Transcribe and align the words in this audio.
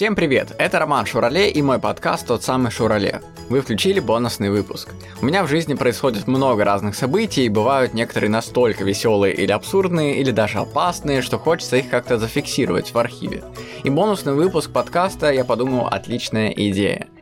Всем 0.00 0.16
привет, 0.16 0.54
это 0.56 0.78
Роман 0.78 1.04
Шурале 1.04 1.50
и 1.50 1.60
мой 1.60 1.78
подкаст 1.78 2.26
«Тот 2.26 2.42
самый 2.42 2.70
Шурале». 2.70 3.20
Вы 3.50 3.60
включили 3.60 4.00
бонусный 4.00 4.48
выпуск. 4.48 4.88
У 5.20 5.26
меня 5.26 5.44
в 5.44 5.48
жизни 5.48 5.74
происходит 5.74 6.26
много 6.26 6.64
разных 6.64 6.94
событий, 6.94 7.44
и 7.44 7.50
бывают 7.50 7.92
некоторые 7.92 8.30
настолько 8.30 8.82
веселые 8.82 9.34
или 9.34 9.52
абсурдные, 9.52 10.18
или 10.18 10.30
даже 10.30 10.56
опасные, 10.56 11.20
что 11.20 11.38
хочется 11.38 11.76
их 11.76 11.90
как-то 11.90 12.16
зафиксировать 12.16 12.94
в 12.94 12.98
архиве. 12.98 13.44
И 13.84 13.90
бонусный 13.90 14.32
выпуск 14.32 14.72
подкаста, 14.72 15.30
я 15.32 15.44
подумал, 15.44 15.86
отличная 15.88 16.48
идея– 16.48 17.08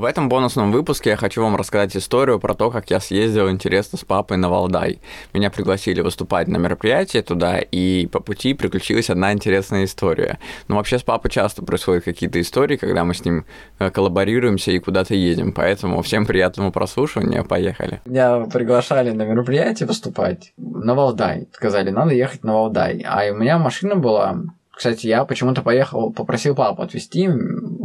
в 0.00 0.04
этом 0.04 0.30
бонусном 0.30 0.72
выпуске 0.72 1.10
я 1.10 1.16
хочу 1.16 1.42
вам 1.42 1.56
рассказать 1.56 1.94
историю 1.94 2.40
про 2.40 2.54
то, 2.54 2.70
как 2.70 2.90
я 2.90 3.00
съездил 3.00 3.50
интересно 3.50 3.98
с 3.98 4.04
папой 4.04 4.38
на 4.38 4.48
Валдай. 4.48 4.98
Меня 5.34 5.50
пригласили 5.50 6.00
выступать 6.00 6.48
на 6.48 6.56
мероприятие 6.56 7.22
туда, 7.22 7.58
и 7.58 8.06
по 8.06 8.20
пути 8.20 8.54
приключилась 8.54 9.10
одна 9.10 9.32
интересная 9.34 9.84
история. 9.84 10.38
Но 10.68 10.76
вообще 10.76 10.98
с 10.98 11.02
папой 11.02 11.30
часто 11.30 11.62
происходят 11.62 12.04
какие-то 12.04 12.40
истории, 12.40 12.76
когда 12.76 13.04
мы 13.04 13.12
с 13.12 13.24
ним 13.24 13.44
э, 13.78 13.90
коллаборируемся 13.90 14.72
и 14.72 14.78
куда-то 14.78 15.14
едем. 15.14 15.52
Поэтому 15.52 16.00
всем 16.00 16.24
приятного 16.24 16.70
прослушивания, 16.70 17.42
поехали. 17.42 18.00
Меня 18.06 18.40
приглашали 18.46 19.10
на 19.10 19.24
мероприятие 19.24 19.86
выступать 19.86 20.54
на 20.56 20.94
Валдай. 20.94 21.46
Сказали, 21.52 21.90
надо 21.90 22.14
ехать 22.14 22.42
на 22.42 22.54
Валдай. 22.54 23.04
А 23.06 23.30
у 23.30 23.36
меня 23.36 23.58
машина 23.58 23.96
была 23.96 24.40
кстати, 24.80 25.08
я 25.08 25.26
почему-то 25.26 25.60
поехал, 25.60 26.10
попросил 26.10 26.54
папу 26.54 26.80
отвезти, 26.80 27.28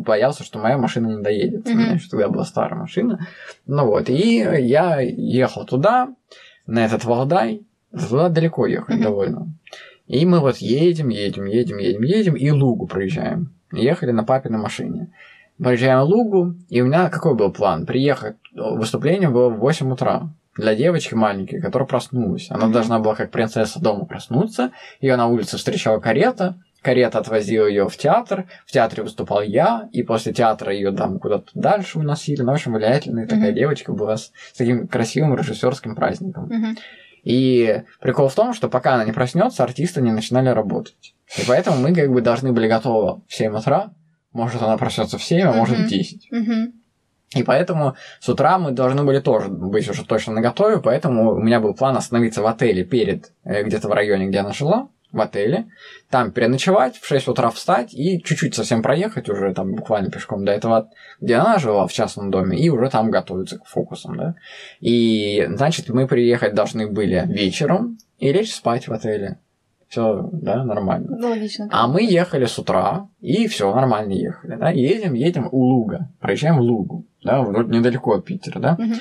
боялся, 0.05 0.43
что 0.43 0.59
моя 0.59 0.77
машина 0.77 1.07
не 1.07 1.21
доедет. 1.21 1.65
Mm-hmm. 1.65 1.73
У 1.73 1.75
меня 1.75 1.99
тогда 2.09 2.29
была 2.29 2.45
старая 2.45 2.79
машина. 2.79 3.27
Ну 3.65 3.85
вот, 3.85 4.09
и 4.09 4.39
я 4.39 4.99
ехал 5.01 5.65
туда, 5.65 6.09
на 6.67 6.85
этот 6.85 7.05
Валдай. 7.05 7.63
Туда 7.91 8.29
далеко 8.29 8.65
ехать 8.65 8.97
mm-hmm. 8.97 9.03
довольно. 9.03 9.53
И 10.07 10.25
мы 10.25 10.39
вот 10.39 10.57
едем, 10.57 11.09
едем, 11.09 11.45
едем, 11.45 11.77
едем, 11.77 12.03
едем, 12.03 12.33
и 12.35 12.49
Лугу 12.51 12.87
проезжаем. 12.87 13.53
Ехали 13.71 14.11
на 14.11 14.23
папиной 14.23 14.59
машине. 14.59 15.11
Проезжаем 15.57 16.01
Лугу, 16.01 16.55
и 16.69 16.81
у 16.81 16.85
меня 16.85 17.09
какой 17.09 17.35
был 17.35 17.51
план? 17.51 17.85
Приехать, 17.85 18.35
выступление 18.53 19.29
было 19.29 19.49
в 19.49 19.59
8 19.59 19.91
утра 19.91 20.29
для 20.57 20.75
девочки 20.75 21.13
маленькой, 21.13 21.61
которая 21.61 21.87
проснулась. 21.87 22.47
Она 22.49 22.67
mm-hmm. 22.67 22.71
должна 22.71 22.99
была 22.99 23.15
как 23.15 23.31
принцесса 23.31 23.79
дома 23.81 24.05
проснуться. 24.05 24.71
Ее 24.99 25.15
на 25.15 25.27
улице 25.27 25.57
встречала 25.57 25.99
карета, 25.99 26.57
карета 26.85 27.17
отвозила 27.17 27.65
ее 27.65 27.89
в 27.89 27.97
театр, 27.97 28.45
в 28.67 28.71
театре 28.71 29.01
выступал 29.01 29.41
я, 29.41 29.89
и 29.91 30.03
после 30.03 30.33
театра 30.33 30.71
ее 30.71 30.91
там 30.91 31.17
куда-то 31.19 31.49
дальше 31.55 31.97
уносили. 31.97 32.43
Ну, 32.43 32.51
в 32.51 32.53
общем, 32.53 32.73
влиятельная 32.73 33.25
mm-hmm. 33.25 33.29
такая 33.29 33.51
девочка 33.53 33.91
была 33.91 34.17
с, 34.17 34.31
с 34.53 34.57
таким 34.57 34.87
красивым 34.87 35.35
режиссерским 35.35 35.95
праздником. 35.95 36.45
Mm-hmm. 36.45 36.77
И 37.23 37.81
прикол 37.99 38.27
в 38.27 38.35
том, 38.35 38.53
что 38.53 38.69
пока 38.69 38.93
она 38.93 39.03
не 39.03 39.13
проснется, 39.13 39.63
артисты 39.63 39.99
не 39.99 40.11
начинали 40.11 40.49
работать. 40.49 41.15
И 41.39 41.41
поэтому 41.47 41.77
мы 41.79 41.95
как 41.95 42.11
бы 42.11 42.21
должны 42.21 42.51
были 42.51 42.67
готовы 42.67 43.21
в 43.27 43.33
7 43.33 43.57
утра. 43.57 43.89
Может, 44.31 44.61
она 44.61 44.77
проснется 44.77 45.17
в 45.17 45.23
7, 45.23 45.41
а 45.41 45.49
mm-hmm. 45.49 45.55
может 45.55 45.79
в 45.79 45.87
10. 45.87 46.29
Mm-hmm. 46.31 46.71
И 47.33 47.41
поэтому 47.41 47.95
с 48.19 48.29
утра 48.29 48.59
мы 48.59 48.71
должны 48.71 49.03
были 49.03 49.19
тоже 49.19 49.49
быть 49.49 49.89
уже 49.89 50.05
точно 50.05 50.33
на 50.33 50.41
готове, 50.41 50.79
поэтому 50.79 51.33
у 51.33 51.41
меня 51.41 51.59
был 51.59 51.73
план 51.73 51.97
остановиться 51.97 52.43
в 52.43 52.45
отеле 52.45 52.83
перед, 52.83 53.31
э, 53.43 53.63
где-то 53.63 53.89
в 53.89 53.91
районе, 53.91 54.27
где 54.27 54.39
она 54.39 54.53
жила, 54.53 54.89
в 55.15 55.21
отеле, 55.21 55.65
там 56.09 56.31
переночевать, 56.31 56.97
в 56.97 57.07
6 57.07 57.29
утра 57.29 57.49
встать 57.49 57.93
и 57.93 58.21
чуть-чуть 58.21 58.53
совсем 58.53 58.83
проехать 58.83 59.29
уже 59.29 59.53
там 59.53 59.73
буквально 59.73 60.11
пешком 60.11 60.45
до 60.45 60.51
этого, 60.51 60.89
где 61.21 61.35
она 61.35 61.57
жила 61.57 61.87
в 61.87 61.93
частном 61.93 62.31
доме, 62.31 62.59
и 62.59 62.69
уже 62.69 62.89
там 62.89 63.09
готовиться 63.09 63.57
к 63.57 63.65
фокусам, 63.65 64.17
да. 64.17 64.35
И, 64.81 65.47
значит, 65.49 65.89
мы 65.89 66.07
приехать 66.07 66.53
должны 66.53 66.91
были 66.91 67.23
вечером 67.27 67.97
и 68.19 68.31
лечь 68.31 68.53
спать 68.53 68.87
в 68.87 68.93
отеле. 68.93 69.39
Все, 69.87 70.29
да, 70.33 70.63
нормально. 70.65 71.17
Логично. 71.25 71.69
А 71.71 71.87
мы 71.87 72.03
ехали 72.03 72.45
с 72.45 72.59
утра, 72.59 73.07
и 73.21 73.47
все, 73.47 73.73
нормально 73.73 74.11
ехали, 74.11 74.57
да. 74.57 74.69
Едем, 74.69 75.13
едем 75.13 75.47
у 75.51 75.59
Луга, 75.59 76.09
проезжаем 76.19 76.59
Лугу, 76.59 77.05
да, 77.23 77.41
вроде 77.41 77.77
недалеко 77.77 78.15
от 78.15 78.25
Питера, 78.25 78.59
да. 78.59 78.73
Угу. 78.77 78.93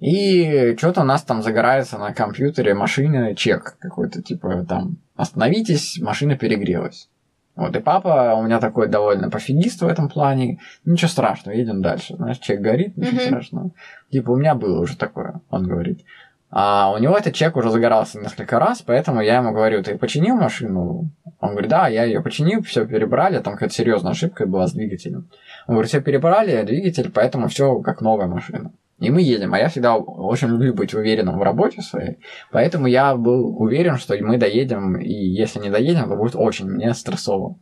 И 0.00 0.76
что-то 0.78 1.00
у 1.00 1.04
нас 1.04 1.22
там 1.22 1.42
загорается 1.42 1.98
на 1.98 2.14
компьютере 2.14 2.72
машина 2.74 3.34
чек 3.34 3.76
какой-то, 3.80 4.22
типа 4.22 4.64
там 4.68 4.98
остановитесь, 5.18 5.98
машина 6.00 6.36
перегрелась. 6.36 7.08
Вот, 7.56 7.74
и 7.74 7.80
папа 7.80 8.36
у 8.38 8.44
меня 8.44 8.60
такой 8.60 8.86
довольно 8.86 9.30
пофигист 9.30 9.82
в 9.82 9.88
этом 9.88 10.08
плане. 10.08 10.60
Ничего 10.84 11.08
страшного, 11.08 11.56
едем 11.56 11.82
дальше. 11.82 12.14
Знаешь, 12.14 12.38
чек 12.38 12.60
горит, 12.60 12.96
ничего 12.96 13.18
mm-hmm. 13.18 13.26
страшного. 13.26 13.70
Типа, 14.12 14.30
у 14.30 14.36
меня 14.36 14.54
было 14.54 14.80
уже 14.80 14.96
такое, 14.96 15.40
он 15.50 15.66
говорит. 15.66 16.04
А 16.50 16.92
у 16.92 16.98
него 16.98 17.16
этот 17.16 17.34
чек 17.34 17.56
уже 17.56 17.70
загорался 17.70 18.20
несколько 18.20 18.60
раз, 18.60 18.80
поэтому 18.80 19.20
я 19.20 19.38
ему 19.38 19.52
говорю, 19.52 19.82
ты 19.82 19.98
починил 19.98 20.36
машину? 20.36 21.10
Он 21.40 21.50
говорит, 21.50 21.68
да, 21.68 21.88
я 21.88 22.04
ее 22.04 22.22
починил, 22.22 22.62
все 22.62 22.86
перебрали, 22.86 23.40
там 23.40 23.54
какая-то 23.54 23.74
серьезная 23.74 24.12
ошибка 24.12 24.46
была 24.46 24.68
с 24.68 24.72
двигателем. 24.72 25.28
Он 25.66 25.74
говорит, 25.74 25.90
все 25.90 26.00
перебрали 26.00 26.62
двигатель, 26.62 27.10
поэтому 27.10 27.48
все 27.48 27.80
как 27.80 28.00
новая 28.00 28.28
машина. 28.28 28.72
И 28.98 29.10
мы 29.10 29.22
едем. 29.22 29.54
А 29.54 29.58
я 29.58 29.68
всегда 29.68 29.96
очень 29.96 30.48
люблю 30.48 30.74
быть 30.74 30.92
уверенным 30.92 31.38
в 31.38 31.42
работе 31.42 31.82
своей. 31.82 32.18
Поэтому 32.50 32.86
я 32.86 33.14
был 33.14 33.56
уверен, 33.60 33.96
что 33.96 34.16
мы 34.20 34.38
доедем. 34.38 34.96
И 34.96 35.12
если 35.12 35.60
не 35.60 35.70
доедем, 35.70 36.08
то 36.08 36.16
будет 36.16 36.34
очень 36.34 36.66
мне 36.66 36.92
стрессово. 36.94 37.56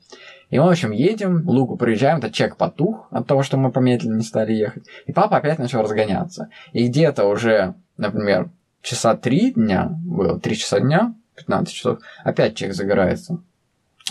И 0.48 0.58
мы, 0.58 0.66
в 0.66 0.70
общем, 0.70 0.92
едем, 0.92 1.42
Луку 1.48 1.76
приезжаем, 1.76 2.18
этот 2.18 2.32
чек 2.32 2.56
потух 2.56 3.08
от 3.10 3.26
того, 3.26 3.42
что 3.42 3.56
мы 3.56 3.70
помедленнее 3.70 4.22
стали 4.22 4.52
ехать. 4.52 4.86
И 5.06 5.12
папа 5.12 5.38
опять 5.38 5.58
начал 5.58 5.82
разгоняться. 5.82 6.48
И 6.72 6.86
где-то 6.86 7.26
уже, 7.26 7.74
например, 7.96 8.50
часа 8.80 9.16
три 9.16 9.52
дня, 9.52 9.90
было 10.04 10.38
три 10.38 10.56
часа 10.56 10.80
дня, 10.80 11.14
15 11.36 11.74
часов, 11.74 11.98
опять 12.24 12.56
чек 12.56 12.72
загорается. 12.72 13.38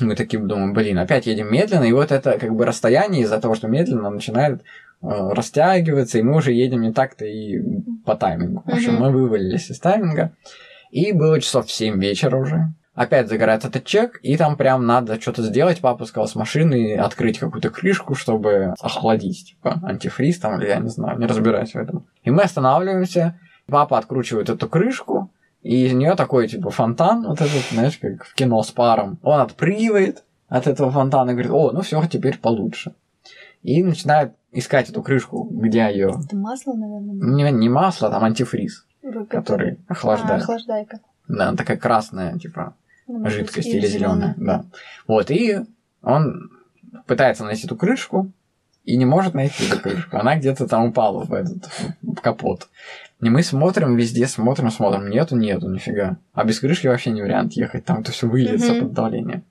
Мы 0.01 0.15
такие 0.15 0.43
думаем, 0.43 0.73
блин, 0.73 0.99
опять 0.99 1.25
едем 1.25 1.51
медленно, 1.51 1.85
и 1.85 1.93
вот 1.93 2.11
это 2.11 2.37
как 2.37 2.53
бы 2.53 2.65
расстояние 2.65 3.23
из-за 3.23 3.39
того, 3.39 3.55
что 3.55 3.69
медленно 3.69 4.09
начинает 4.09 4.61
растягивается, 5.05 6.17
и 6.17 6.23
мы 6.23 6.35
уже 6.35 6.51
едем 6.51 6.81
не 6.81 6.91
так-то 6.91 7.25
и 7.25 7.61
по 8.05 8.15
таймингу. 8.15 8.63
В 8.65 8.73
общем, 8.73 8.95
мы 8.95 9.11
вывалились 9.11 9.69
из 9.69 9.79
тайминга, 9.79 10.33
и 10.91 11.11
было 11.11 11.39
часов 11.39 11.67
в 11.67 11.71
7 11.71 11.99
вечера 11.99 12.37
уже. 12.37 12.73
Опять 12.93 13.27
загорается 13.27 13.67
этот 13.67 13.83
чек, 13.83 14.19
и 14.23 14.37
там 14.37 14.55
прям 14.55 14.85
надо 14.85 15.19
что-то 15.19 15.41
сделать. 15.41 15.81
Папа 15.81 16.05
сказал 16.05 16.29
с 16.29 16.35
машины 16.35 16.95
открыть 16.95 17.39
какую-то 17.39 17.69
крышку, 17.69 18.15
чтобы 18.15 18.73
охладить, 18.79 19.49
типа 19.49 19.81
антифриз 19.83 20.39
там, 20.39 20.61
или 20.61 20.69
я 20.69 20.77
не 20.77 20.87
знаю, 20.87 21.19
не 21.19 21.25
разбираюсь 21.25 21.73
в 21.73 21.75
этом. 21.75 22.07
И 22.23 22.31
мы 22.31 22.43
останавливаемся, 22.43 23.37
папа 23.67 23.97
откручивает 23.97 24.49
эту 24.49 24.69
крышку, 24.69 25.29
и 25.61 25.87
из 25.87 25.93
нее 25.93 26.15
такой, 26.15 26.47
типа, 26.47 26.69
фонтан, 26.69 27.25
вот 27.27 27.41
этот, 27.41 27.63
знаешь, 27.71 27.97
как 27.97 28.23
в 28.23 28.35
кино 28.35 28.61
с 28.61 28.71
паром. 28.71 29.19
Он 29.23 29.41
отпрыгивает 29.41 30.23
от 30.47 30.67
этого 30.67 30.91
фонтана 30.91 31.31
и 31.31 31.33
говорит, 31.33 31.51
о, 31.51 31.71
ну 31.71 31.81
все, 31.81 32.01
теперь 32.05 32.37
получше. 32.37 32.93
И 33.65 33.81
начинает 33.81 34.33
искать 34.51 34.91
эту 34.91 35.01
крышку, 35.01 35.49
где 35.51 35.79
ее. 35.91 36.15
Это 36.23 36.35
масло, 36.35 36.73
наверное? 36.73 37.15
Не, 37.15 37.51
не 37.51 37.67
масло, 37.67 38.11
там 38.11 38.23
антифриз, 38.23 38.85
который, 39.01 39.25
который 39.25 39.79
охлаждает. 39.87 40.41
А, 40.41 40.43
охлаждайка. 40.43 40.99
Да, 41.27 41.47
она 41.47 41.57
такая 41.57 41.77
красная, 41.77 42.37
типа, 42.37 42.75
ну, 43.07 43.27
жидкость 43.27 43.67
или 43.67 43.87
зеленая. 43.87 44.35
Да. 44.37 44.65
Вот, 45.07 45.31
и 45.31 45.61
он 46.03 46.51
пытается 47.07 47.43
найти 47.43 47.65
эту 47.65 47.75
крышку, 47.75 48.31
и 48.83 48.97
не 48.97 49.05
может 49.05 49.33
найти 49.33 49.65
эту 49.67 49.79
крышку. 49.79 50.17
Она 50.17 50.37
где-то 50.37 50.67
там 50.67 50.85
упала 50.85 51.23
в 51.23 51.33
этот 51.33 51.67
в 52.03 52.21
капот. 52.21 52.69
И 53.21 53.29
мы 53.31 53.41
смотрим 53.41 53.95
везде, 53.95 54.27
смотрим, 54.27 54.69
смотрим. 54.69 55.09
Нету, 55.09 55.35
нету, 55.35 55.69
нифига. 55.71 56.17
А 56.33 56.43
без 56.43 56.59
крышки 56.59 56.85
вообще 56.85 57.09
не 57.09 57.23
вариант 57.23 57.53
ехать. 57.53 57.83
Там 57.83 58.01
это 58.01 58.11
все 58.11 58.27
выльется 58.27 58.73
mm-hmm. 58.73 58.79
под 58.81 58.93
давлением. 58.93 59.43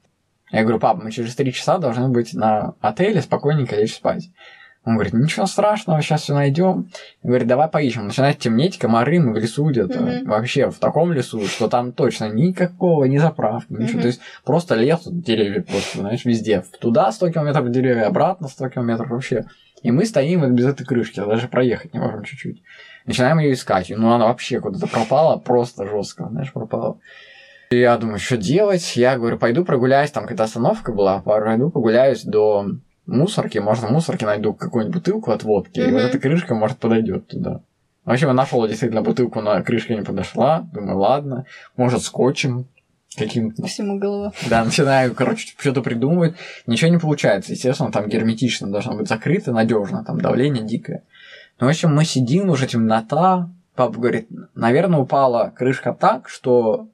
Я 0.54 0.62
говорю, 0.62 0.78
папа, 0.78 1.02
мы 1.02 1.10
через 1.10 1.34
три 1.34 1.52
часа 1.52 1.78
должны 1.78 2.08
быть 2.08 2.32
на 2.32 2.74
отеле, 2.80 3.20
спокойненько 3.20 3.74
лечь 3.74 3.96
спать. 3.96 4.30
Он 4.84 4.94
говорит, 4.94 5.12
ничего 5.12 5.46
страшного, 5.46 6.00
сейчас 6.00 6.22
все 6.22 6.34
найдем. 6.34 6.90
Говорит, 7.24 7.48
давай 7.48 7.68
поищем. 7.68 8.06
Начинает 8.06 8.38
темнеть, 8.38 8.78
комары, 8.78 9.18
мы 9.18 9.32
в 9.32 9.36
лесу 9.36 9.64
где-то. 9.68 9.98
Mm-hmm. 9.98 10.24
Вообще 10.26 10.70
в 10.70 10.78
таком 10.78 11.12
лесу, 11.12 11.44
что 11.46 11.68
там 11.68 11.90
точно 11.90 12.28
никакого, 12.28 13.04
ни 13.06 13.18
заправки, 13.18 13.72
ничего. 13.72 13.98
Mm-hmm. 13.98 14.02
То 14.02 14.06
есть 14.06 14.20
просто 14.44 14.74
лес, 14.76 15.00
деревья 15.06 15.62
просто, 15.62 15.98
знаешь, 15.98 16.24
везде. 16.24 16.62
Туда 16.80 17.10
100 17.10 17.30
километров 17.30 17.72
деревья, 17.72 18.06
обратно 18.06 18.46
100 18.46 18.68
километров 18.68 19.08
вообще. 19.08 19.46
И 19.82 19.90
мы 19.90 20.04
стоим 20.04 20.42
вот 20.42 20.50
без 20.50 20.66
этой 20.66 20.84
крышки, 20.84 21.18
даже 21.18 21.48
проехать 21.48 21.94
не 21.94 21.98
можем 21.98 22.22
чуть-чуть. 22.22 22.62
Начинаем 23.06 23.40
ее 23.40 23.54
искать. 23.54 23.90
Ну, 23.90 24.12
она 24.12 24.26
вообще 24.26 24.60
куда-то 24.60 24.86
пропала, 24.86 25.36
просто 25.36 25.86
жестко, 25.86 26.28
знаешь, 26.30 26.52
пропала. 26.52 26.98
И 27.74 27.80
я 27.80 27.96
думаю, 27.98 28.18
что 28.18 28.36
делать? 28.36 28.96
Я 28.96 29.18
говорю, 29.18 29.36
пойду 29.36 29.64
прогуляюсь, 29.64 30.12
там 30.12 30.24
какая-то 30.24 30.44
остановка 30.44 30.92
была, 30.92 31.20
пойду 31.20 31.70
прогуляюсь 31.70 32.22
до 32.22 32.66
мусорки, 33.06 33.58
можно 33.58 33.88
в 33.88 33.90
мусорке 33.90 34.26
найду 34.26 34.54
какую-нибудь 34.54 34.96
бутылку 34.96 35.32
от 35.32 35.42
водки, 35.42 35.80
mm-hmm. 35.80 35.88
и 35.88 35.92
вот 35.92 36.02
эта 36.02 36.18
крышка, 36.18 36.54
может, 36.54 36.78
подойдет 36.78 37.26
туда. 37.26 37.62
В 38.04 38.10
общем, 38.10 38.28
я 38.28 38.34
нашел 38.34 38.66
действительно 38.68 39.02
бутылку, 39.02 39.40
на 39.40 39.60
крышке 39.62 39.96
не 39.96 40.02
подошла. 40.02 40.68
Думаю, 40.72 40.98
ладно, 40.98 41.46
может, 41.76 42.02
скотчем 42.02 42.66
каким-то. 43.16 43.66
Всему 43.66 43.98
голова. 43.98 44.32
Да, 44.48 44.62
начинаю, 44.62 45.14
короче, 45.14 45.54
что-то 45.58 45.80
придумывать. 45.80 46.34
Ничего 46.66 46.90
не 46.90 46.98
получается. 46.98 47.52
Естественно, 47.52 47.90
там 47.90 48.08
герметично 48.08 48.70
должно 48.70 48.94
быть 48.94 49.08
закрыто, 49.08 49.52
надежно, 49.52 50.04
там 50.04 50.20
давление 50.20 50.64
дикое. 50.64 51.02
Ну, 51.58 51.66
в 51.66 51.70
общем, 51.70 51.94
мы 51.94 52.04
сидим, 52.04 52.50
уже 52.50 52.66
темнота. 52.66 53.48
Папа 53.74 53.98
говорит, 53.98 54.28
наверное, 54.54 55.00
упала 55.00 55.52
крышка 55.56 55.96
так, 55.98 56.28
что 56.28 56.88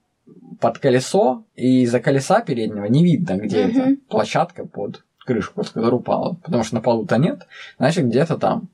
под 0.61 0.79
колесо, 0.79 1.45
и 1.55 1.83
из-за 1.83 2.01
колеса 2.01 2.41
переднего 2.41 2.85
не 2.85 3.03
видно, 3.05 3.37
где 3.37 3.67
Мгм. 3.67 3.77
это 3.81 3.97
площадка 4.09 4.67
под 4.67 5.05
крышку, 5.25 5.63
с 5.65 5.71
которой 5.71 5.97
упала. 5.97 6.35
Потому 6.43 6.65
что 6.65 6.75
на 6.77 6.81
полу-то 6.81 7.17
нет, 7.17 7.47
значит, 7.79 8.07
где-то 8.07 8.37
там. 8.37 8.69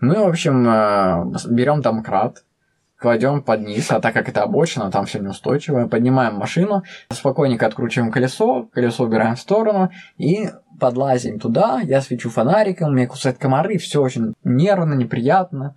Мы, 0.00 0.14
в 0.24 0.28
общем, 0.28 0.64
берем 1.54 1.82
домкрат, 1.82 2.44
кладем 2.98 3.42
под 3.42 3.60
низ, 3.60 3.90
а 3.90 4.00
так 4.00 4.14
как 4.14 4.28
это 4.28 4.42
обочина, 4.42 4.90
там 4.90 5.06
все 5.06 5.18
неустойчивое, 5.20 5.86
поднимаем 5.86 6.34
машину, 6.34 6.82
спокойненько 7.10 7.66
откручиваем 7.66 8.12
колесо, 8.12 8.68
колесо 8.72 9.04
убираем 9.04 9.36
в 9.36 9.40
сторону 9.40 9.90
и 10.18 10.50
подлазим 10.78 11.38
туда, 11.40 11.80
я 11.82 12.00
свечу 12.02 12.30
фонариком, 12.30 12.94
меня 12.94 13.06
кусают 13.06 13.38
комары, 13.38 13.78
все 13.78 14.00
очень 14.02 14.34
нервно, 14.44 14.94
неприятно. 14.94 15.74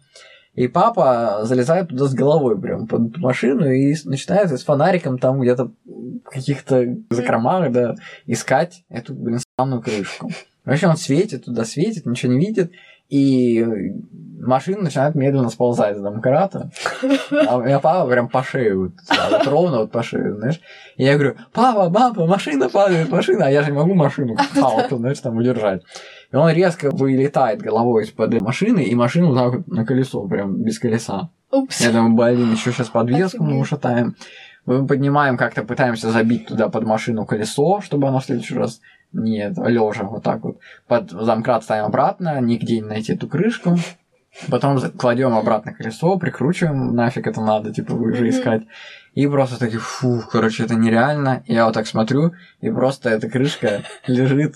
И 0.53 0.67
папа 0.67 1.39
залезает 1.44 1.89
туда 1.89 2.05
с 2.05 2.13
головой 2.13 2.59
прям 2.59 2.88
под 2.88 3.17
машину 3.17 3.71
и 3.71 3.95
начинает 4.05 4.51
с 4.51 4.63
фонариком 4.63 5.17
там 5.17 5.41
где-то 5.41 5.71
в 5.85 6.29
каких-то 6.29 6.95
закромах, 7.09 7.71
да, 7.71 7.95
искать 8.27 8.83
эту, 8.89 9.15
блин, 9.15 9.39
странную 9.39 9.81
крышку. 9.81 10.29
Вообще 10.63 10.88
он 10.88 10.97
светит 10.97 11.45
туда, 11.45 11.65
светит, 11.65 12.05
ничего 12.05 12.33
не 12.33 12.45
видит, 12.45 12.71
и 13.09 13.65
машина 14.39 14.83
начинает 14.83 15.15
медленно 15.15 15.50
сползать 15.50 15.97
с 15.97 16.01
домкрата. 16.01 16.69
А 17.47 17.57
у 17.57 17.63
меня 17.63 17.79
папа 17.79 18.09
прям 18.09 18.27
по 18.29 18.44
шее, 18.44 18.75
вот, 18.75 18.91
вот 19.31 19.47
ровно 19.47 19.79
вот 19.79 19.91
по 19.91 20.03
шее, 20.03 20.33
знаешь. 20.35 20.59
И 20.97 21.03
я 21.03 21.15
говорю, 21.15 21.35
папа, 21.51 21.89
папа, 21.89 22.25
машина 22.25 22.69
падает, 22.69 23.09
машина, 23.09 23.45
а 23.45 23.50
я 23.50 23.63
же 23.63 23.71
не 23.71 23.77
могу 23.77 23.94
машину 23.94 24.35
палку, 24.59 24.97
знаешь, 24.97 25.19
там 25.19 25.38
удержать. 25.38 25.83
И 26.31 26.35
он 26.35 26.51
резко 26.51 26.89
вылетает 26.91 27.61
головой 27.61 28.03
из-под 28.03 28.41
машины, 28.41 28.83
и 28.83 28.95
машину 28.95 29.35
так 29.35 29.53
вот 29.53 29.67
на 29.67 29.85
колесо, 29.85 30.27
прям 30.27 30.63
без 30.63 30.79
колеса. 30.79 31.29
Упс. 31.51 31.81
Я 31.81 31.91
думаю, 31.91 32.15
блин, 32.15 32.51
еще 32.51 32.71
сейчас 32.71 32.89
подвеску 32.89 33.44
мы 33.44 33.59
ушатаем. 33.59 34.15
Мы 34.65 34.88
поднимаем, 34.88 35.38
как-то 35.38 35.63
пытаемся 35.63 36.09
забить 36.09 36.47
туда 36.47 36.69
под 36.69 36.85
машину 36.85 37.25
колесо, 37.25 37.81
чтобы 37.81 38.07
оно 38.07 38.19
в 38.19 38.25
следующий 38.25 38.56
раз 38.56 38.79
нет, 39.13 39.57
лежа 39.57 40.04
вот 40.04 40.24
так 40.24 40.44
вот. 40.44 40.57
Под 40.88 41.12
замкрат 41.12 41.63
ставим 41.63 41.86
обратно, 41.86 42.39
нигде 42.42 42.80
не 42.80 42.88
найти 42.88 43.13
эту 43.13 43.27
крышку. 43.27 43.77
Потом 44.50 44.80
кладем 44.98 45.36
обратно 45.36 45.74
колесо, 45.74 46.18
прикручиваем, 46.18 46.95
нафиг 46.95 47.27
это 47.27 47.39
надо, 47.39 47.71
типа, 47.71 47.94
вы 47.94 48.13
же 48.13 48.27
искать. 48.30 48.63
И 49.13 49.27
просто 49.27 49.60
такие, 49.60 49.80
фу, 49.80 50.24
короче, 50.31 50.63
это 50.63 50.74
нереально. 50.74 51.44
Я 51.45 51.65
вот 51.65 51.75
так 51.75 51.86
смотрю, 51.86 52.33
и 52.60 52.71
просто 52.71 53.12
эта 53.12 53.30
крышка 53.30 53.83
лежит 54.07 54.56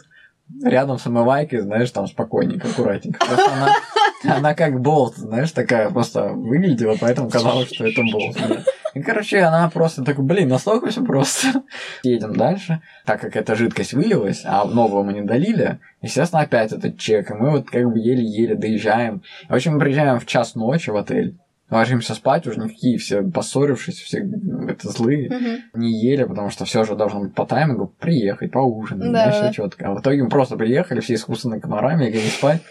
рядом 0.63 0.97
с 0.97 1.05
омывайкой, 1.05 1.59
знаешь, 1.59 1.91
там 1.91 2.07
спокойненько, 2.07 2.67
аккуратненько. 2.67 3.23
Просто 3.23 3.51
она, 3.53 4.37
она 4.37 4.55
как 4.55 4.81
болт, 4.81 5.15
знаешь, 5.15 5.51
такая 5.51 5.91
просто 5.91 6.29
выглядела, 6.29 6.97
поэтому 6.99 7.29
казалось, 7.29 7.71
что 7.71 7.85
это 7.85 8.01
болт. 8.11 8.35
да. 8.35 8.63
И, 8.97 9.03
короче, 9.03 9.39
она 9.41 9.69
просто 9.69 10.03
так, 10.03 10.17
блин, 10.23 10.49
настолько 10.49 10.89
все 10.89 11.03
просто. 11.03 11.63
Едем 12.03 12.35
дальше. 12.35 12.81
Так 13.05 13.21
как 13.21 13.35
эта 13.35 13.55
жидкость 13.55 13.93
вылилась, 13.93 14.41
а 14.45 14.65
новую 14.65 15.03
мы 15.03 15.13
не 15.13 15.21
долили, 15.21 15.79
естественно, 16.01 16.41
опять 16.41 16.71
этот 16.71 16.97
чек. 16.97 17.29
И 17.31 17.33
мы 17.33 17.51
вот 17.51 17.69
как 17.69 17.83
бы 17.91 17.99
еле-еле 17.99 18.55
доезжаем. 18.55 19.21
В 19.49 19.53
общем, 19.53 19.73
мы 19.73 19.79
приезжаем 19.79 20.19
в 20.19 20.25
час 20.25 20.55
ночи 20.55 20.89
в 20.89 20.95
отель. 20.97 21.37
Ложимся 21.69 22.15
спать, 22.15 22.47
уже 22.47 22.61
никакие 22.61 22.97
все 22.97 23.21
поссорившись, 23.23 23.99
все 23.99 24.25
это 24.69 24.89
злые 24.89 25.29
Мгм. 25.29 25.57
не 25.81 26.01
ели, 26.01 26.23
потому 26.23 26.49
что 26.49 26.63
все 26.63 26.85
же 26.85 26.95
должно 26.95 27.19
быть 27.19 27.35
по 27.35 27.45
таймингу, 27.45 27.93
приехать, 27.99 28.51
поужинать, 28.51 29.11
Да, 29.11 29.25
да, 29.41 29.51
четко. 29.51 29.89
А 29.89 29.93
в 29.93 29.99
итоге 29.99 30.23
мы 30.23 30.29
просто 30.29 30.55
приехали, 30.55 31.01
все 31.01 31.15
искусственные 31.15 31.59
комарами, 31.59 32.05
легли 32.05 32.21
спать, 32.29 32.61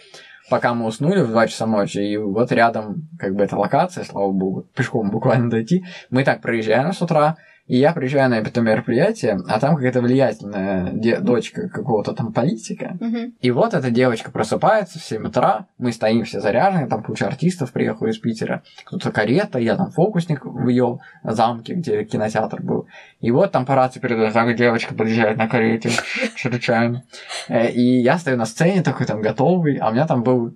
пока 0.50 0.74
мы 0.74 0.86
уснули 0.86 1.22
в 1.22 1.28
2 1.28 1.46
часа 1.48 1.66
ночи, 1.66 1.98
и 1.98 2.16
вот 2.16 2.52
рядом, 2.52 3.08
как 3.18 3.34
бы, 3.34 3.44
эта 3.44 3.56
локация, 3.56 4.04
слава 4.04 4.30
богу, 4.32 4.66
пешком 4.74 5.10
буквально 5.10 5.50
дойти, 5.50 5.84
мы 6.10 6.24
так 6.24 6.42
проезжаем 6.42 6.92
с 6.92 7.02
утра, 7.02 7.36
и 7.66 7.76
я 7.78 7.92
приезжаю 7.92 8.30
на 8.30 8.34
это 8.38 8.60
мероприятие, 8.60 9.38
а 9.48 9.58
там 9.60 9.74
какая-то 9.76 10.00
влиятельная 10.00 10.92
де- 10.92 11.18
дочка 11.20 11.68
какого-то 11.68 12.12
там 12.12 12.32
политика, 12.32 12.96
Мгм. 13.00 13.34
и 13.40 13.50
вот 13.50 13.74
эта 13.74 13.90
девочка 13.90 14.30
просыпается 14.30 14.98
в 14.98 15.02
7 15.04 15.26
утра, 15.26 15.66
мы 15.78 15.92
стоим 15.92 16.24
все 16.24 16.40
заряжены, 16.40 16.88
там 16.88 17.02
куча 17.02 17.26
артистов 17.26 17.72
приехала 17.72 18.08
из 18.08 18.18
Питера, 18.18 18.62
кто-то 18.84 19.10
карета, 19.12 19.58
я 19.58 19.76
там 19.76 19.90
фокусник 19.90 20.44
в 20.44 20.68
ее 20.68 20.98
замке, 21.24 21.74
где 21.74 22.04
кинотеатр 22.04 22.62
был. 22.62 22.86
И 23.20 23.30
вот 23.30 23.52
там 23.52 23.66
по 23.66 23.74
рации 23.74 24.00
передают, 24.00 24.32
так 24.34 24.56
девочка 24.56 24.94
подъезжает 24.94 25.36
на 25.38 25.48
карете, 25.48 25.90
чрезвычайно. 26.36 27.02
Э, 27.48 27.70
И 27.70 28.00
я 28.00 28.18
стою 28.18 28.36
на 28.36 28.46
сцене 28.46 28.82
такой 28.82 29.06
там 29.06 29.20
готовый, 29.22 29.76
а 29.76 29.88
у 29.88 29.92
меня 29.92 30.06
там 30.06 30.22
был 30.22 30.54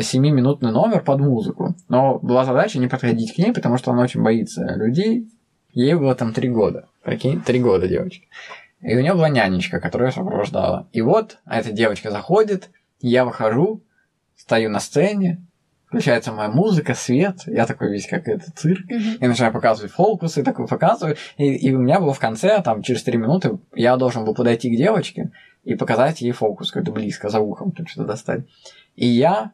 семиминутный 0.00 0.70
номер 0.72 1.00
под 1.02 1.20
музыку. 1.20 1.74
Но 1.88 2.18
была 2.20 2.44
задача 2.44 2.78
не 2.78 2.86
подходить 2.88 3.34
к 3.34 3.38
ней, 3.38 3.52
потому 3.52 3.76
что 3.78 3.90
она 3.90 4.02
очень 4.02 4.22
боится 4.22 4.62
людей. 4.76 5.28
Ей 5.72 5.94
было 5.94 6.14
там 6.14 6.32
три 6.32 6.48
года. 6.48 6.88
Прикинь, 7.02 7.40
три 7.40 7.60
года 7.60 7.88
девочка. 7.88 8.26
И 8.80 8.96
у 8.96 9.00
нее 9.00 9.14
была 9.14 9.28
нянечка, 9.28 9.80
которая 9.80 10.10
сопровождала. 10.10 10.88
И 10.92 11.00
вот 11.00 11.38
эта 11.46 11.72
девочка 11.72 12.10
заходит, 12.10 12.70
я 13.00 13.24
выхожу, 13.24 13.82
стою 14.36 14.70
на 14.70 14.80
сцене, 14.80 15.40
включается 15.86 16.32
моя 16.32 16.48
музыка, 16.48 16.94
свет, 16.94 17.42
я 17.46 17.66
такой 17.66 17.90
весь 17.90 18.06
как 18.06 18.26
это 18.26 18.50
цирк, 18.52 18.90
и 18.90 19.26
начинаю 19.26 19.52
показывать 19.52 19.92
фокусы, 19.92 20.42
такой 20.42 20.66
показываю, 20.66 21.16
и, 21.36 21.54
и 21.54 21.72
у 21.74 21.78
меня 21.78 22.00
было 22.00 22.12
в 22.12 22.18
конце, 22.18 22.60
там, 22.62 22.82
через 22.82 23.02
три 23.02 23.18
минуты, 23.18 23.58
я 23.74 23.96
должен 23.96 24.24
был 24.24 24.34
подойти 24.34 24.74
к 24.74 24.76
девочке 24.76 25.30
и 25.64 25.74
показать 25.74 26.22
ей 26.22 26.32
фокус 26.32 26.72
какой-то 26.72 26.92
близко, 26.92 27.28
за 27.28 27.40
ухом, 27.40 27.72
тут 27.72 27.88
что-то 27.88 28.08
достать. 28.08 28.42
И 28.96 29.06
я 29.06 29.52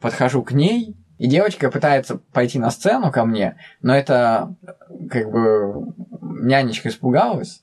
подхожу 0.00 0.42
к 0.42 0.52
ней, 0.52 0.94
и 1.18 1.26
девочка 1.26 1.70
пытается 1.70 2.18
пойти 2.32 2.58
на 2.58 2.70
сцену 2.70 3.12
ко 3.12 3.24
мне, 3.24 3.56
но 3.82 3.94
это 3.94 4.54
как 5.10 5.30
бы 5.30 5.92
нянечка 6.20 6.88
испугалась, 6.88 7.62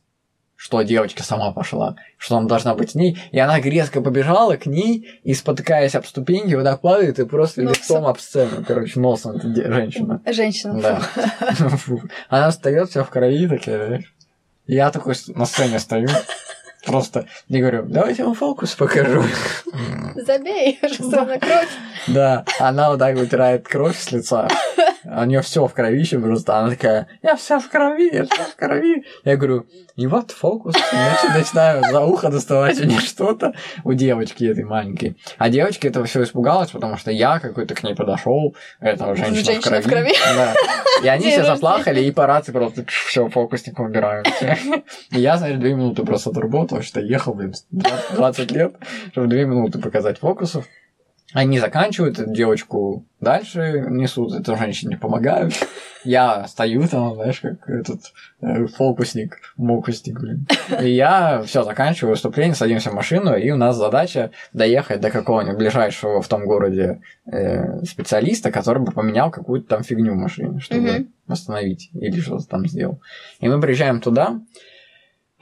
что 0.56 0.82
девочка 0.82 1.24
сама 1.24 1.52
пошла, 1.52 1.96
что 2.18 2.38
она 2.38 2.48
должна 2.48 2.76
быть 2.76 2.92
с 2.92 2.96
ней, 2.96 3.18
и 3.32 3.40
она 3.40 3.60
резко 3.60 4.02
побежала 4.02 4.56
к 4.56 4.66
ней 4.66 5.20
и, 5.24 5.34
спотыкаясь 5.34 5.96
об 5.96 6.06
ступеньки, 6.06 6.54
вот 6.54 6.64
так 6.64 6.82
падает 6.82 7.20
и 7.20 7.26
просто 7.26 7.62
Носом. 7.62 7.82
лицом 7.82 8.08
об 8.08 8.20
сцену, 8.20 8.64
короче, 8.66 9.00
носом 9.00 9.36
эта 9.36 9.74
женщина. 9.74 10.22
Женщина. 10.26 10.82
Да. 10.82 11.02
Она 12.30 12.52
встает 12.52 12.90
вся 12.90 13.04
в 13.04 13.10
крови, 13.10 13.48
такая. 13.48 14.04
Я 14.68 14.90
такой 14.92 15.16
на 15.28 15.46
сцене 15.46 15.78
стою, 15.80 16.08
просто 16.86 17.28
и 17.50 17.60
говорю, 17.60 17.84
давайте 17.88 18.22
я 18.22 18.26
вам 18.26 18.36
фокус 18.36 18.76
покажу. 18.76 19.24
Забей, 20.16 20.80
что 20.92 21.26
на 21.26 21.40
кровь. 21.40 21.70
Да, 22.08 22.46
она 22.60 22.90
вот 22.92 23.00
так 23.00 23.16
вытирает 23.16 23.68
кровь 23.68 23.98
с 23.98 24.12
лица. 24.12 24.48
А 25.08 25.22
У 25.22 25.26
нее 25.26 25.42
все 25.42 25.68
в 25.68 25.74
кровище 25.74 26.20
просто. 26.20 26.58
Она 26.58 26.70
такая, 26.72 27.08
я 27.22 27.36
вся 27.36 27.60
в 27.60 27.70
крови, 27.70 28.10
я 28.14 28.26
вся 28.26 28.44
в 28.44 28.56
крови. 28.56 29.04
Я 29.24 29.38
говорю, 29.38 29.66
и 29.96 30.08
вот 30.08 30.32
фокус. 30.32 30.76
Значит, 30.92 31.36
начинаю 31.36 31.84
за 31.92 32.02
ухо 32.02 32.30
доставать 32.30 32.80
у 32.82 32.86
нее 32.86 33.00
что-то 33.00 33.54
у 33.84 33.94
девочки 33.94 34.46
этой 34.46 34.64
маленькой. 34.64 35.18
А 35.38 35.50
девочка 35.50 35.88
этого 35.88 36.06
все 36.06 36.24
испугалась, 36.24 36.72
потому 36.72 36.98
что 36.98 37.12
я 37.12 37.40
какой-то 37.40 37.76
к 37.76 37.84
ней 37.84 37.96
подошел, 37.96 38.56
это 38.80 39.16
женщина, 39.16 39.62
в 39.62 39.64
крови. 39.64 39.82
в 39.82 39.88
крови. 39.88 40.14
Да. 40.36 40.54
И 41.04 41.08
они 41.08 41.30
все 41.30 41.44
заплакали, 41.44 42.02
и 42.02 42.12
по 42.12 42.26
рации 42.26 42.52
просто 42.52 42.86
все, 42.88 43.30
фокусник 43.30 43.80
убираем. 43.80 44.26
И 45.12 45.20
я, 45.20 45.38
знаешь, 45.38 45.58
две 45.58 45.74
минуты 45.74 46.04
просто 46.04 46.30
отработал, 46.32 46.82
что 46.82 47.00
ехал, 47.00 47.34
блин, 47.34 47.54
20 47.72 48.52
лет, 48.52 48.76
чтобы 49.12 49.28
две 49.28 49.46
минуты 49.46 49.80
показать 49.80 50.20
фокусов. 50.20 50.66
Они 51.36 51.60
заканчивают, 51.60 52.18
эту 52.18 52.32
девочку 52.32 53.04
дальше 53.20 53.86
несут, 53.90 54.34
этой 54.34 54.56
женщине 54.58 54.98
помогают. 54.98 55.54
Я 56.06 56.48
стою 56.48 56.88
там, 56.88 57.16
знаешь, 57.16 57.42
как 57.42 57.70
этот 57.70 58.14
э, 58.40 58.68
фокусник, 58.68 59.38
мокусник, 59.58 60.20
блин. 60.20 60.48
И 60.80 60.92
я 60.92 61.42
все 61.48 61.64
заканчиваю 61.64 62.12
выступление, 62.12 62.54
садимся 62.56 62.92
в 62.92 62.94
машину, 62.94 63.36
и 63.36 63.50
у 63.50 63.58
нас 63.58 63.76
задача 63.76 64.30
доехать 64.54 65.02
до 65.02 65.10
какого-нибудь 65.10 65.58
ближайшего 65.58 66.22
в 66.22 66.28
том 66.28 66.46
городе 66.46 67.02
э, 67.26 67.84
специалиста, 67.86 68.52
который 68.52 68.84
бы 68.84 68.92
поменял 68.92 69.32
какую-то 69.32 69.68
там 69.68 69.84
фигню 69.84 70.14
в 70.14 70.18
машине, 70.18 70.60
чтобы 70.60 70.82
Мгм. 70.92 71.08
остановить 71.28 71.90
или 71.94 72.20
что-то 72.22 72.48
там 72.48 72.68
сделал. 72.68 73.02
И 73.40 73.50
мы 73.50 73.60
приезжаем 73.60 74.00
туда, 74.00 74.40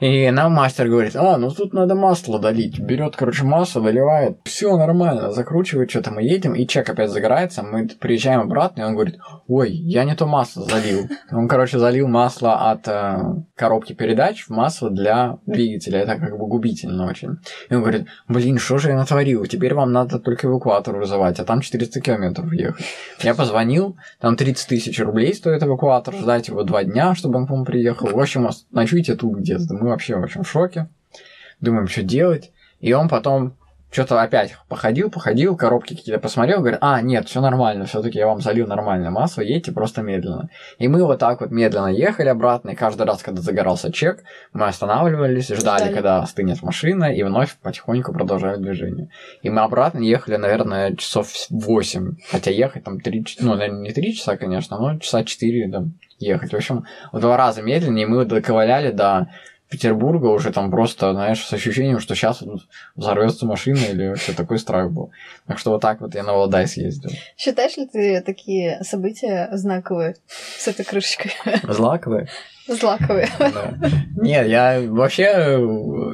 и 0.00 0.28
нам 0.32 0.52
мастер 0.52 0.88
говорит, 0.88 1.14
а, 1.14 1.36
ну 1.36 1.50
тут 1.50 1.72
надо 1.72 1.94
масло 1.94 2.40
долить. 2.40 2.80
Берет, 2.80 3.14
короче, 3.14 3.44
масло, 3.44 3.80
доливает. 3.80 4.38
Все 4.44 4.76
нормально, 4.76 5.30
закручивает, 5.30 5.88
что-то 5.88 6.10
мы 6.10 6.22
едем, 6.22 6.54
и 6.56 6.66
чек 6.66 6.90
опять 6.90 7.10
загорается. 7.10 7.62
Мы 7.62 7.86
приезжаем 7.88 8.40
обратно, 8.40 8.82
и 8.82 8.84
он 8.84 8.94
говорит, 8.94 9.18
ой, 9.46 9.70
я 9.70 10.02
не 10.02 10.16
то 10.16 10.26
масло 10.26 10.64
залил. 10.64 11.08
Он, 11.30 11.46
короче, 11.46 11.78
залил 11.78 12.08
масло 12.08 12.72
от 12.72 12.88
э, 12.88 13.18
коробки 13.54 13.92
передач 13.92 14.46
в 14.46 14.50
масло 14.50 14.90
для 14.90 15.38
двигателя. 15.46 16.00
Это 16.00 16.16
как 16.16 16.38
бы 16.38 16.48
губительно 16.48 17.06
очень. 17.06 17.36
И 17.70 17.74
он 17.74 17.82
говорит, 17.82 18.08
блин, 18.26 18.58
что 18.58 18.78
же 18.78 18.90
я 18.90 18.96
натворил? 18.96 19.46
Теперь 19.46 19.74
вам 19.74 19.92
надо 19.92 20.18
только 20.18 20.48
эвакуатор 20.48 20.96
вызывать, 20.96 21.38
а 21.38 21.44
там 21.44 21.60
400 21.60 22.00
километров 22.00 22.52
ехать. 22.52 22.84
Я 23.22 23.34
позвонил, 23.36 23.96
там 24.20 24.36
30 24.36 24.68
тысяч 24.68 24.98
рублей 24.98 25.34
стоит 25.34 25.62
эвакуатор, 25.62 26.14
ждать 26.14 26.48
его 26.48 26.64
два 26.64 26.82
дня, 26.82 27.14
чтобы 27.14 27.38
он 27.38 27.46
к 27.46 27.50
вам 27.50 27.64
приехал. 27.64 28.08
В 28.08 28.18
общем, 28.18 28.48
ночуйте 28.72 29.14
тут 29.14 29.36
где-то. 29.38 29.83
Мы 29.84 29.90
вообще 29.90 30.16
в 30.16 30.22
общем 30.22 30.44
в 30.44 30.50
шоке. 30.50 30.88
Думаем, 31.60 31.88
что 31.88 32.02
делать. 32.02 32.52
И 32.80 32.94
он 32.94 33.06
потом 33.10 33.54
что-то 33.90 34.20
опять 34.20 34.56
походил, 34.68 35.10
походил, 35.10 35.56
коробки 35.56 35.94
какие-то 35.94 36.18
посмотрел, 36.20 36.60
говорит, 36.60 36.78
а, 36.80 37.02
нет, 37.02 37.28
все 37.28 37.40
нормально, 37.40 37.84
все-таки 37.84 38.18
я 38.18 38.26
вам 38.26 38.40
залил 38.40 38.66
нормальное 38.66 39.10
масло, 39.10 39.42
едьте 39.42 39.70
просто 39.70 40.02
медленно. 40.02 40.48
И 40.78 40.88
мы 40.88 41.04
вот 41.04 41.20
так 41.20 41.40
вот 41.40 41.50
медленно 41.52 41.88
ехали 41.88 42.28
обратно, 42.28 42.70
и 42.70 42.74
каждый 42.74 43.06
раз, 43.06 43.22
когда 43.22 43.40
загорался 43.40 43.92
чек, 43.92 44.24
мы 44.52 44.66
останавливались, 44.66 45.46
ждали, 45.46 45.82
ждали. 45.82 45.94
когда 45.94 46.18
остынет 46.22 46.62
машина, 46.62 47.14
и 47.14 47.22
вновь 47.22 47.56
потихоньку 47.62 48.12
продолжали 48.12 48.60
движение. 48.60 49.10
И 49.42 49.50
мы 49.50 49.60
обратно 49.60 50.00
ехали, 50.00 50.36
наверное, 50.36 50.96
часов 50.96 51.30
8, 51.50 52.16
хотя 52.30 52.50
ехать 52.50 52.82
там 52.82 52.98
3, 53.00 53.24
ну, 53.40 53.54
наверное, 53.54 53.82
не 53.82 53.92
3 53.92 54.14
часа, 54.16 54.36
конечно, 54.36 54.76
но 54.76 54.98
часа 54.98 55.22
4 55.22 55.68
да, 55.68 55.84
ехать. 56.18 56.52
В 56.52 56.56
общем, 56.56 56.84
в 57.12 57.20
два 57.20 57.36
раза 57.36 57.62
медленнее, 57.62 58.06
и 58.06 58.08
мы 58.08 58.24
доковыляли 58.24 58.90
до 58.90 59.28
Петербурга 59.70 60.26
уже 60.26 60.52
там 60.52 60.70
просто, 60.70 61.12
знаешь, 61.12 61.44
с 61.44 61.52
ощущением, 61.52 61.98
что 61.98 62.14
сейчас 62.14 62.42
взорвется 62.94 63.46
машина 63.46 63.78
или 63.78 64.08
вообще 64.08 64.32
такой 64.32 64.58
страх 64.58 64.90
был. 64.90 65.10
Так 65.46 65.58
что 65.58 65.70
вот 65.70 65.80
так 65.80 66.00
вот 66.00 66.14
я 66.14 66.22
на 66.22 66.32
Валдай 66.32 66.66
съездил. 66.66 67.10
Считаешь 67.36 67.76
ли 67.76 67.86
ты 67.86 68.20
такие 68.20 68.82
события 68.82 69.48
знаковые 69.52 70.16
с 70.58 70.68
этой 70.68 70.84
крышечкой? 70.84 71.32
Знаковые? 71.64 72.28
Злаковые. 72.66 73.28
Да. 73.38 73.74
Нет, 74.16 74.46
я 74.46 74.80
вообще 74.88 75.58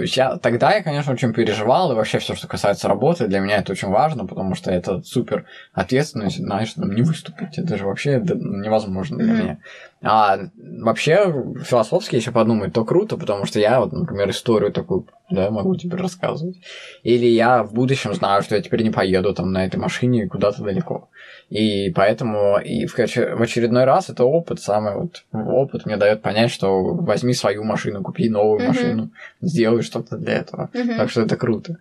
сейчас, 0.05 0.41
тогда 0.41 0.75
я, 0.75 0.83
конечно, 0.83 1.13
очень 1.13 1.33
переживал, 1.33 1.93
и 1.93 1.95
вообще 1.95 2.19
все, 2.19 2.35
что 2.35 2.49
касается 2.49 2.89
работы, 2.89 3.29
для 3.29 3.39
меня 3.39 3.59
это 3.59 3.71
очень 3.71 3.89
важно, 3.89 4.27
потому 4.27 4.57
что 4.57 4.73
это 4.73 5.01
супер 5.03 5.45
ответственность, 5.73 6.39
знаешь, 6.39 6.73
там, 6.73 6.93
не 6.93 7.03
выступить, 7.03 7.57
это 7.57 7.77
же 7.77 7.87
вообще 7.87 8.21
невозможно 8.21 9.19
для 9.19 9.33
mm-hmm. 9.33 9.43
меня. 9.43 9.59
А 10.03 10.39
вообще, 10.57 11.33
философски, 11.63 12.17
если 12.17 12.31
подумать, 12.31 12.73
то 12.73 12.85
круто, 12.85 13.19
потому 13.19 13.45
что 13.45 13.59
я, 13.61 13.81
вот, 13.81 13.93
например, 13.93 14.31
историю 14.31 14.73
такую, 14.73 15.07
да, 15.31 15.51
могу 15.51 15.77
теперь 15.77 16.01
рассказывать. 16.01 16.57
Или 17.03 17.27
я 17.27 17.63
в 17.63 17.73
будущем 17.73 18.15
знаю, 18.15 18.43
что 18.43 18.57
я 18.57 18.63
теперь 18.63 18.83
не 18.83 18.91
поеду 18.91 19.33
там 19.33 19.53
на 19.53 19.65
этой 19.65 19.77
машине 19.77 20.27
куда-то 20.27 20.63
далеко. 20.63 21.09
И 21.51 21.91
поэтому 21.91 22.59
и 22.59 22.87
в, 22.87 22.97
в 22.97 23.43
очередной 23.43 23.85
раз 23.85 24.09
это 24.09 24.25
опыт, 24.25 24.61
самый 24.61 24.95
вот 24.95 25.25
опыт 25.33 25.85
мне 25.85 25.97
дает 25.97 26.23
понять, 26.23 26.53
что 26.53 26.95
возьми 26.95 27.35
свою 27.35 27.65
машину, 27.65 28.03
купи 28.03 28.29
новую 28.29 28.61
mm-hmm. 28.61 28.67
машину, 28.67 29.11
сделай 29.41 29.83
что-то 29.83 30.17
для 30.17 30.35
этого. 30.35 30.71
Mm-hmm. 30.73 30.97
Так 30.97 31.11
что 31.11 31.23
это 31.23 31.37
круто. 31.37 31.77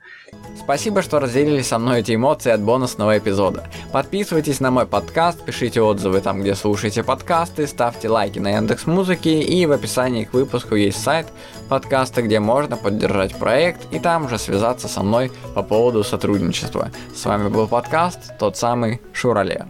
Спасибо, 0.58 1.04
что 1.04 1.20
разделили 1.20 1.62
со 1.62 1.78
мной 1.78 2.00
эти 2.00 2.16
эмоции 2.16 2.52
от 2.52 2.62
бонусного 2.62 3.18
эпизода. 3.18 3.64
Подписывайтесь 3.92 4.60
на 4.60 4.72
мой 4.72 4.88
подкаст, 4.88 5.44
пишите 5.46 5.82
отзывы 5.82 6.22
там, 6.22 6.42
где 6.42 6.56
слушаете 6.56 7.04
подкасты, 7.04 7.68
ставьте 7.68 8.10
лайки 8.10 8.40
на 8.40 8.56
Яндекс 8.56 8.88
Музыки 8.88 9.30
и 9.30 9.66
в 9.68 9.72
описании 9.72 10.24
к 10.24 10.34
выпуску 10.34 10.76
есть 10.76 11.02
сайт 11.02 11.28
подкаста, 11.70 12.24
где 12.24 12.40
можно 12.40 12.76
поддержать 12.76 13.36
проект 13.40 13.92
и 13.92 14.00
там 14.00 14.30
же 14.30 14.38
связаться 14.38 14.88
со 14.88 15.02
мной 15.02 15.32
по 15.56 15.64
поводу 15.64 16.04
сотрудничества. 16.04 16.92
С 17.16 17.26
вами 17.26 17.50
был 17.50 17.68
подкаст, 17.68 18.38
тот 18.38 18.58
самый 18.58 19.02
Шурале. 19.14 19.66